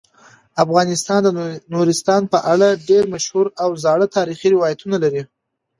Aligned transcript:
افغانستان 0.63 1.19
د 1.23 1.29
نورستان 1.73 2.21
په 2.33 2.37
اړه 2.53 2.79
ډیر 2.89 3.03
مشهور 3.13 3.45
او 3.63 3.69
زاړه 3.83 4.07
تاریخی 4.17 4.47
روایتونه 4.55 4.97
لري. 5.03 5.23